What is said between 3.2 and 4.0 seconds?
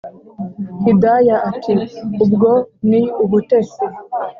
ubutesi